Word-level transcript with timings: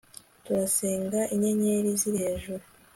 turasenga 0.45 1.19
inyenyeri 1.33 1.89
ziri 1.99 2.17
hejuru 2.25 2.63